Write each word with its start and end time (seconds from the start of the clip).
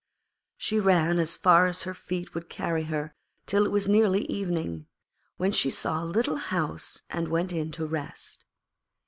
She 0.57 0.79
ran 0.79 1.19
as 1.19 1.37
far 1.37 1.67
as 1.67 1.83
her 1.83 1.93
feet 1.93 2.31
could 2.31 2.49
carry 2.49 2.85
her 2.85 3.13
till 3.45 3.67
it 3.67 3.71
was 3.71 3.87
nearly 3.87 4.25
evening, 4.25 4.87
when 5.37 5.51
she 5.51 5.69
saw 5.69 6.03
a 6.03 6.05
little 6.05 6.37
house 6.37 7.03
and 7.11 7.27
went 7.27 7.53
in 7.53 7.71
to 7.73 7.85
rest. 7.85 8.43